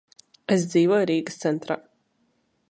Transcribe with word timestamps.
Es 0.55 0.63
dzīvoju 0.71 1.07
Rīgas 1.11 1.39
centrā. 1.45 1.77